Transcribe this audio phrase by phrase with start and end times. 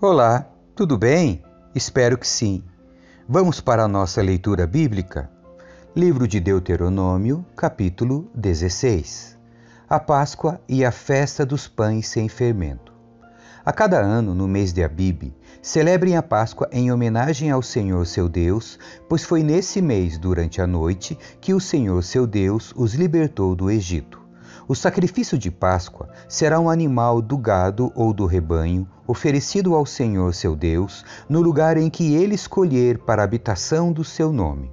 [0.00, 1.42] Olá, tudo bem?
[1.72, 2.64] Espero que sim.
[3.28, 5.30] Vamos para a nossa leitura bíblica?
[5.94, 9.38] Livro de Deuteronômio, capítulo 16.
[9.88, 12.92] A Páscoa e a festa dos pães sem fermento.
[13.64, 15.32] A cada ano, no mês de Abib,
[15.62, 20.66] celebrem a Páscoa em homenagem ao Senhor seu Deus, pois foi nesse mês, durante a
[20.66, 24.23] noite, que o Senhor seu Deus os libertou do Egito.
[24.66, 30.34] O sacrifício de Páscoa será um animal do gado ou do rebanho, oferecido ao Senhor
[30.34, 34.70] seu Deus, no lugar em que ele escolher para a habitação do seu nome.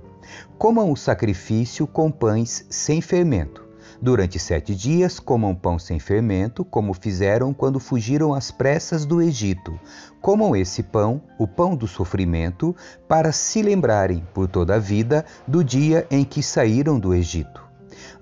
[0.58, 3.72] Comam o sacrifício com pães sem fermento.
[4.02, 9.80] Durante sete dias comam pão sem fermento, como fizeram quando fugiram às pressas do Egito.
[10.20, 12.76] Comam esse pão, o pão do sofrimento,
[13.08, 17.71] para se lembrarem por toda a vida do dia em que saíram do Egito.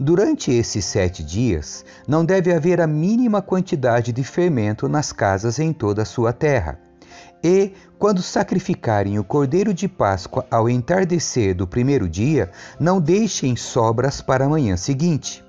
[0.01, 5.73] Durante esses sete dias, não deve haver a mínima quantidade de fermento nas casas em
[5.73, 6.79] toda a sua terra.
[7.43, 14.21] E, quando sacrificarem o cordeiro de Páscoa ao entardecer do primeiro dia, não deixem sobras
[14.21, 15.43] para a manhã seguinte.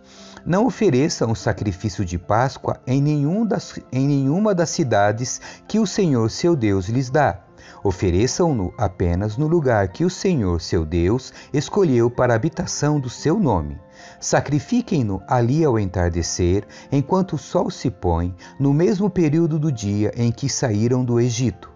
[0.44, 5.86] Não ofereçam o sacrifício de Páscoa em, nenhum das, em nenhuma das cidades que o
[5.86, 7.38] Senhor seu Deus lhes dá.
[7.82, 13.38] Ofereçam-no apenas no lugar que o Senhor seu Deus escolheu para a habitação do seu
[13.38, 13.78] nome.
[14.20, 20.30] Sacrifiquem-no ali ao entardecer, enquanto o sol se põe, no mesmo período do dia em
[20.30, 21.70] que saíram do Egito.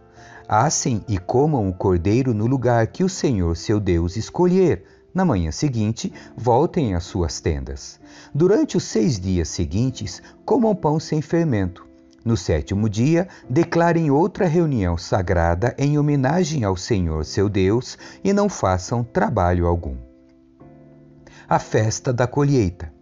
[0.49, 4.85] Assem e comam o cordeiro no lugar que o Senhor seu Deus escolher.
[5.15, 7.99] Na manhã seguinte, voltem às suas tendas.
[8.35, 11.94] Durante os seis dias seguintes, comam pão sem fermento.
[12.25, 18.49] No sétimo dia, declarem outra reunião sagrada em homenagem ao Senhor seu Deus e não
[18.49, 19.97] façam trabalho algum
[21.49, 22.93] a festa da colheita.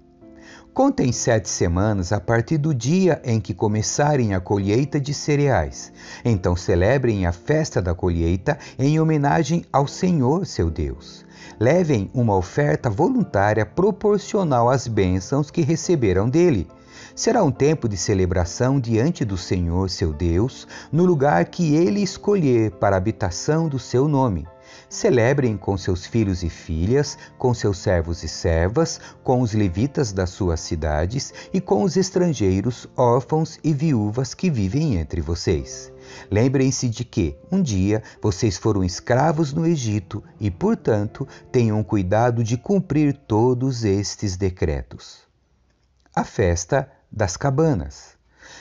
[0.74, 5.92] Contem sete semanas a partir do dia em que começarem a colheita de cereais.
[6.24, 11.26] Então celebrem a festa da colheita em homenagem ao Senhor seu Deus.
[11.60, 16.66] Levem uma oferta voluntária proporcional às bênçãos que receberam dele.
[17.14, 22.70] Será um tempo de celebração diante do Senhor seu Deus, no lugar que ele escolher
[22.72, 24.48] para a habitação do seu nome.
[24.88, 30.30] Celebrem com seus filhos e filhas, com seus servos e servas, com os levitas das
[30.30, 35.92] suas cidades e com os estrangeiros, órfãos e viúvas que vivem entre vocês.
[36.30, 42.56] Lembrem-se de que, um dia, vocês foram escravos no Egito e, portanto, tenham cuidado de
[42.56, 45.20] cumprir todos estes decretos.
[46.14, 48.12] A festa das cabanas.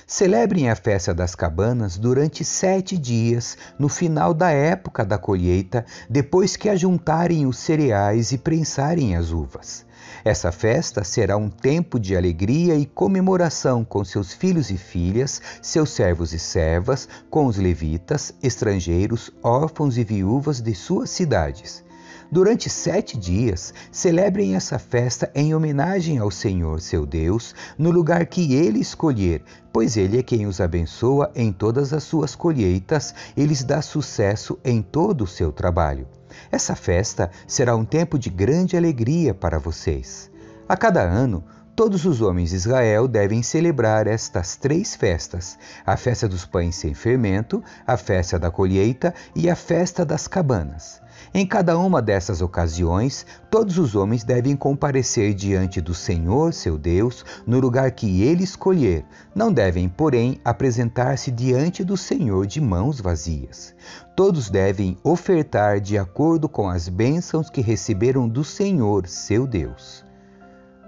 [0.06, 6.58] Celebrem a festa das cabanas durante sete dias, no final da época da colheita, depois
[6.58, 9.86] que ajuntarem os cereais e prensarem as uvas.
[10.24, 15.92] Essa festa será um tempo de alegria e comemoração com seus filhos e filhas, seus
[15.92, 21.84] servos e servas, com os levitas, estrangeiros, órfãos e viúvas de suas cidades.
[22.32, 28.54] Durante sete dias, celebrem essa festa em homenagem ao Senhor, seu Deus, no lugar que
[28.56, 29.44] ele escolher,
[29.74, 34.58] pois ele é quem os abençoa em todas as suas colheitas e lhes dá sucesso
[34.64, 36.08] em todo o seu trabalho.
[36.50, 40.32] Essa festa será um tempo de grande alegria para vocês.
[40.70, 41.44] A cada ano,
[41.74, 46.94] Todos os homens de Israel devem celebrar estas três festas: a festa dos pães sem
[46.94, 51.01] fermento, a festa da colheita e a festa das cabanas.
[51.34, 57.24] Em cada uma dessas ocasiões, todos os homens devem comparecer diante do Senhor, seu Deus,
[57.48, 59.06] no lugar que ele escolher.
[59.34, 63.74] Não devem, porém, apresentar-se diante do Senhor de mãos vazias.
[64.14, 70.04] Todos devem ofertar de acordo com as bênçãos que receberam do Senhor, seu Deus.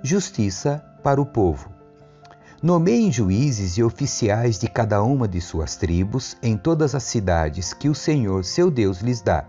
[0.03, 1.71] Justiça para o povo.
[2.61, 7.87] Nomeiem juízes e oficiais de cada uma de suas tribos em todas as cidades que
[7.87, 9.45] o Senhor, seu Deus, lhes dá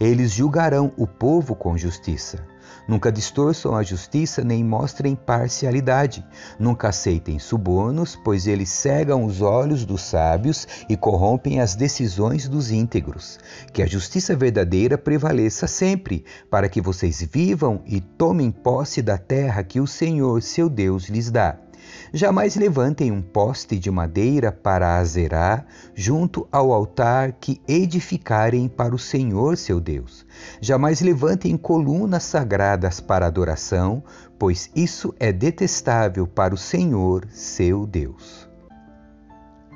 [0.00, 2.46] eles julgarão o povo com justiça.
[2.88, 6.24] Nunca distorçam a justiça nem mostrem parcialidade.
[6.58, 12.70] Nunca aceitem subornos, pois eles cegam os olhos dos sábios e corrompem as decisões dos
[12.70, 13.38] íntegros.
[13.74, 19.62] Que a justiça verdadeira prevaleça sempre, para que vocês vivam e tomem posse da terra
[19.62, 21.67] que o Senhor, seu Deus, lhes dá.
[22.12, 28.98] Jamais levantem um poste de madeira para azerar junto ao altar que edificarem para o
[28.98, 30.26] Senhor seu Deus.
[30.60, 34.02] Jamais levantem colunas sagradas para adoração,
[34.38, 38.48] pois isso é detestável para o Senhor seu Deus.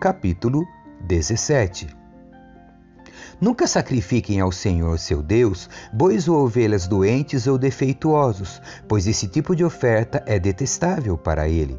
[0.00, 0.66] Capítulo
[1.06, 2.02] 17
[3.40, 9.56] Nunca sacrifiquem ao Senhor seu Deus bois ou ovelhas doentes ou defeituosos, pois esse tipo
[9.56, 11.76] de oferta é detestável para ele.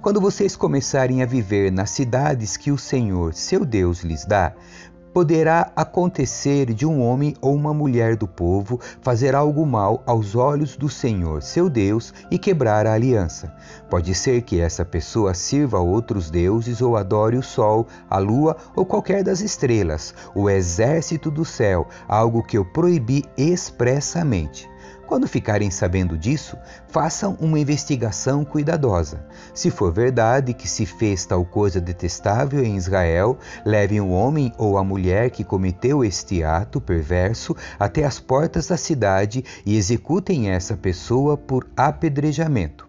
[0.00, 4.54] Quando vocês começarem a viver nas cidades que o Senhor, seu Deus, lhes dá,
[5.16, 10.76] poderá acontecer de um homem ou uma mulher do povo fazer algo mal aos olhos
[10.76, 13.50] do Senhor, seu Deus, e quebrar a aliança.
[13.88, 18.58] Pode ser que essa pessoa sirva a outros deuses ou adore o sol, a lua
[18.76, 24.68] ou qualquer das estrelas, o exército do céu, algo que eu proibi expressamente.
[25.06, 26.56] Quando ficarem sabendo disso,
[26.88, 29.24] façam uma investigação cuidadosa.
[29.54, 34.76] Se for verdade que se fez tal coisa detestável em Israel, levem o homem ou
[34.76, 40.76] a mulher que cometeu este ato perverso até as portas da cidade e executem essa
[40.76, 42.86] pessoa por apedrejamento.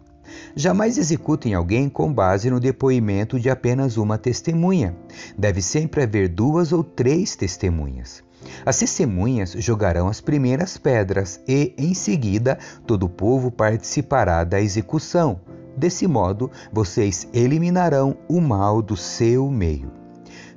[0.56, 4.96] Jamais executem alguém com base no depoimento de apenas uma testemunha.
[5.38, 8.27] Deve sempre haver duas ou três testemunhas.
[8.66, 15.40] As testemunhas jogarão as primeiras pedras e, em seguida, todo o povo participará da execução.
[15.76, 19.97] Desse modo, vocês eliminarão o mal do seu meio.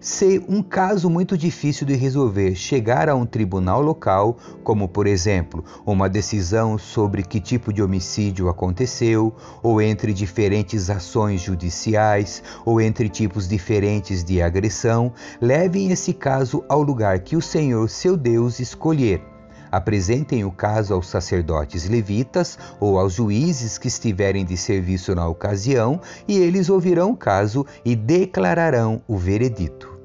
[0.00, 5.64] Se um caso muito difícil de resolver chegar a um tribunal local, como por exemplo
[5.84, 13.08] uma decisão sobre que tipo de homicídio aconteceu, ou entre diferentes ações judiciais, ou entre
[13.08, 19.29] tipos diferentes de agressão, levem esse caso ao lugar que o Senhor seu Deus escolher
[19.70, 26.00] apresentem o caso aos sacerdotes levitas ou aos juízes que estiverem de serviço na ocasião,
[26.26, 29.98] e eles ouvirão o caso e declararão o veredito.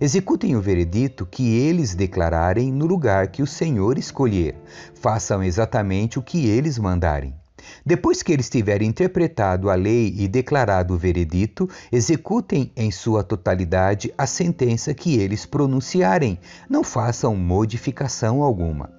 [0.00, 4.54] Executem o veredito que eles declararem no lugar que o Senhor escolher.
[4.94, 7.34] Façam exatamente o que eles mandarem.
[7.84, 14.12] Depois que eles tiverem interpretado a lei e declarado o veredito, executem em sua totalidade
[14.16, 16.38] a sentença que eles pronunciarem.
[16.68, 18.90] Não façam modificação alguma.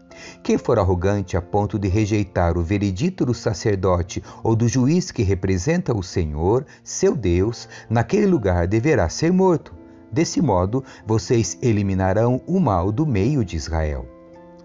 [0.43, 5.23] Quem for arrogante a ponto de rejeitar o veredito do sacerdote ou do juiz que
[5.23, 9.75] representa o Senhor, seu Deus, naquele lugar deverá ser morto.
[10.11, 14.07] Desse modo, vocês eliminarão o mal do meio de Israel.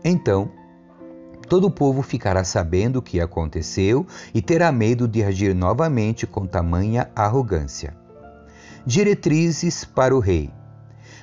[0.05, 0.51] Então,
[1.49, 6.47] todo o povo ficará sabendo o que aconteceu e terá medo de agir novamente com
[6.47, 7.97] tamanha arrogância.
[8.87, 10.51] Diretrizes para o rei.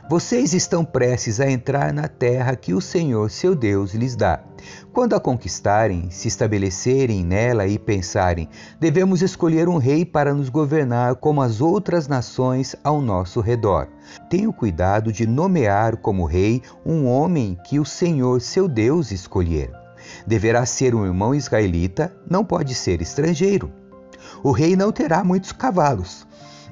[0.10, 4.40] Vocês estão prestes a entrar na terra que o Senhor, seu Deus, lhes dá.
[4.92, 11.18] Quando a conquistarem, se estabelecerem nela e pensarem, devemos escolher um rei para nos governar
[11.18, 13.88] como as outras nações ao nosso redor.
[14.32, 19.72] Tenham cuidado de nomear como rei um homem que o Senhor, seu Deus, escolher.
[20.26, 23.72] Deverá ser um irmão israelita, não pode ser estrangeiro.
[24.42, 26.28] O rei não terá muitos cavalos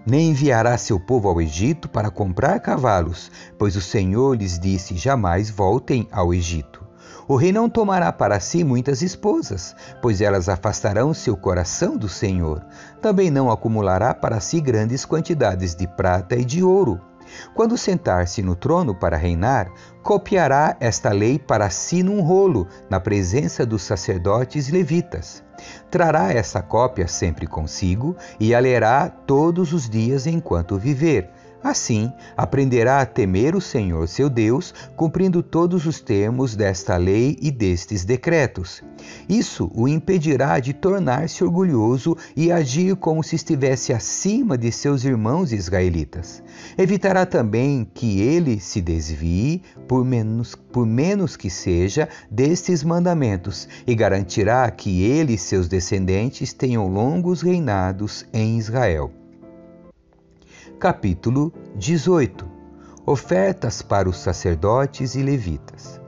[0.07, 5.49] nem enviará seu povo ao Egito para comprar cavalos, pois o Senhor lhes disse: jamais
[5.49, 6.87] voltem ao Egito.
[7.27, 12.65] O rei não tomará para si muitas esposas, pois elas afastarão seu coração do Senhor.
[13.01, 17.01] Também não acumulará para si grandes quantidades de prata e de ouro.
[17.53, 19.71] Quando sentar-se no trono para reinar,
[20.03, 25.43] copiará esta lei para si num rolo, na presença dos sacerdotes levitas.
[25.89, 31.31] Trará essa cópia sempre consigo e a lerá todos os dias enquanto viver.
[31.63, 37.49] Assim, aprenderá a temer o Senhor seu Deus, cumprindo todos os termos desta lei e
[37.49, 38.83] destes decretos.
[39.27, 45.51] Isso o impedirá de tornar-se orgulhoso e agir como se estivesse acima de seus irmãos
[45.51, 46.43] israelitas.
[46.77, 53.95] Evitará também que ele se desvie, por menos, por menos que seja, destes mandamentos, e
[53.95, 59.11] garantirá que ele e seus descendentes tenham longos reinados em Israel.
[60.79, 62.45] Capítulo 18
[63.03, 65.99] Ofertas para os sacerdotes e levitas.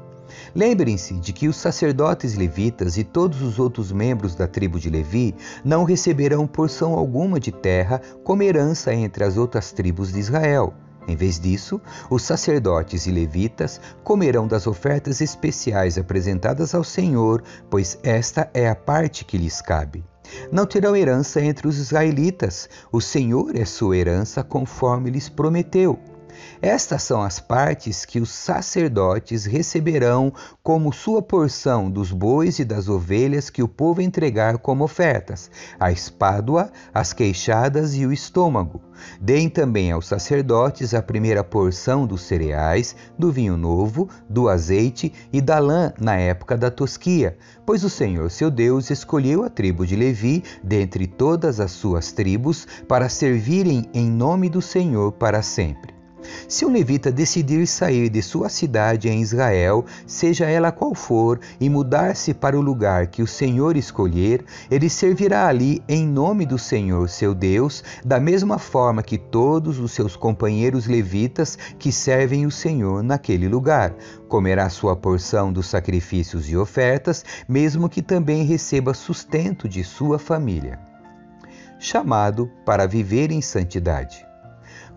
[0.53, 5.33] Lembrem-se de que os sacerdotes levitas e todos os outros membros da tribo de Levi
[5.65, 10.71] não receberão porção alguma de terra como herança entre as outras tribos de Israel.
[11.07, 17.97] Em vez disso, os sacerdotes e levitas comerão das ofertas especiais apresentadas ao Senhor, pois
[18.03, 20.03] esta é a parte que lhes cabe.
[20.51, 25.99] Não terão herança entre os israelitas, o Senhor é sua herança conforme lhes prometeu.
[26.61, 32.89] Estas são as partes que os sacerdotes receberão como sua porção dos bois e das
[32.89, 38.81] ovelhas que o povo entregar como ofertas, a espádua, as queixadas e o estômago.
[39.21, 45.41] Deem também aos sacerdotes a primeira porção dos cereais, do vinho novo, do azeite e
[45.41, 49.95] da lã na época da tosquia, pois o Senhor seu Deus escolheu a tribo de
[49.95, 55.98] Levi dentre todas as suas tribos para servirem em nome do Senhor para sempre.
[56.47, 61.69] Se um levita decidir sair de sua cidade em Israel, seja ela qual for, e
[61.69, 67.07] mudar-se para o lugar que o Senhor escolher, ele servirá ali em nome do Senhor
[67.09, 73.03] seu Deus, da mesma forma que todos os seus companheiros levitas que servem o Senhor
[73.03, 73.93] naquele lugar.
[74.27, 80.79] Comerá sua porção dos sacrifícios e ofertas, mesmo que também receba sustento de sua família.
[81.79, 84.28] Chamado para viver em santidade.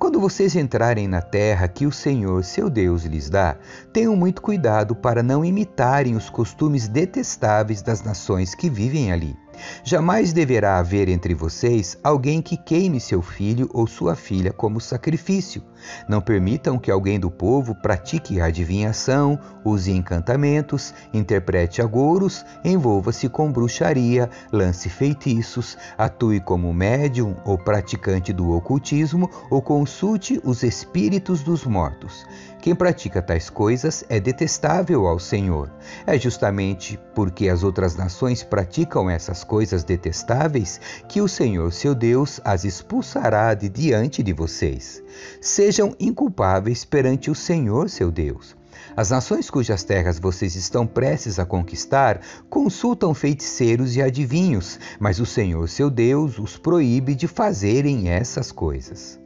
[0.02, 3.56] Quando vocês entrarem na terra que o Senhor, seu Deus, lhes dá,
[3.92, 9.36] tenham muito cuidado para não imitarem os costumes detestáveis das nações que vivem ali.
[9.84, 15.62] Jamais deverá haver entre vocês alguém que queime seu filho ou sua filha como sacrifício.
[16.08, 24.30] Não permitam que alguém do povo pratique adivinhação, use encantamentos, interprete agouros, envolva-se com bruxaria,
[24.52, 32.24] lance feitiços, atue como médium ou praticante do ocultismo ou consulte os espíritos dos mortos.
[32.62, 35.68] Quem pratica tais coisas é detestável ao Senhor.
[36.06, 42.40] É justamente porque as outras nações praticam essas coisas detestáveis que o Senhor, seu Deus,
[42.44, 45.02] as expulsará de diante de vocês.
[45.40, 48.56] Sejam inculpáveis perante o Senhor, seu Deus.
[48.96, 52.20] As nações cujas terras vocês estão prestes a conquistar
[52.50, 59.18] consultam feiticeiros e adivinhos, mas o Senhor, seu Deus, os proíbe de fazerem essas coisas.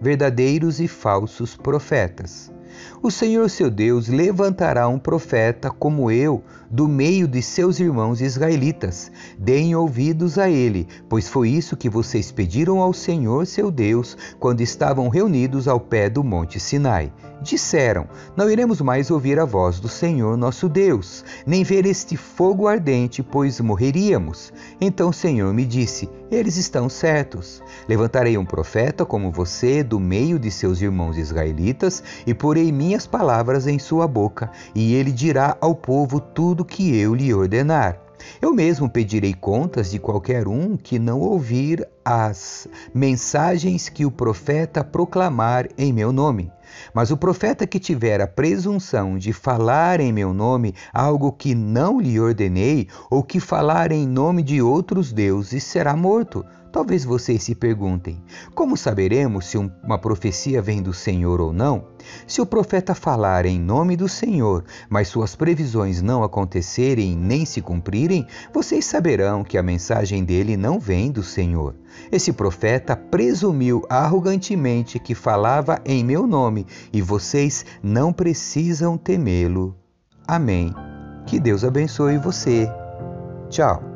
[0.00, 2.50] Verdadeiros e falsos profetas.
[3.02, 6.42] O Senhor seu Deus levantará um profeta como eu
[6.74, 9.12] do meio de seus irmãos israelitas.
[9.38, 14.60] Deem ouvidos a ele, pois foi isso que vocês pediram ao Senhor seu Deus quando
[14.60, 17.12] estavam reunidos ao pé do monte Sinai.
[17.44, 22.66] Disseram: Não iremos mais ouvir a voz do Senhor nosso Deus, nem ver este fogo
[22.66, 24.52] ardente, pois morreríamos.
[24.80, 27.62] Então o Senhor me disse: Eles estão certos.
[27.86, 33.66] Levantarei um profeta como você do meio de seus irmãos israelitas e porei minhas palavras
[33.66, 38.00] em sua boca, e ele dirá ao povo tudo que eu lhe ordenar.
[38.40, 44.82] Eu mesmo pedirei contas de qualquer um que não ouvir as mensagens que o profeta
[44.82, 46.50] proclamar em meu nome.
[46.92, 52.00] Mas o profeta que tiver a presunção de falar em meu nome algo que não
[52.00, 56.44] lhe ordenei, ou que falar em nome de outros deuses, será morto.
[56.74, 58.20] Talvez vocês se perguntem:
[58.52, 61.86] como saberemos se uma profecia vem do Senhor ou não?
[62.26, 67.62] Se o profeta falar em nome do Senhor, mas suas previsões não acontecerem nem se
[67.62, 71.76] cumprirem, vocês saberão que a mensagem dele não vem do Senhor.
[72.10, 79.76] Esse profeta presumiu arrogantemente que falava em meu nome e vocês não precisam temê-lo.
[80.26, 80.74] Amém.
[81.24, 82.68] Que Deus abençoe você.
[83.48, 83.93] Tchau.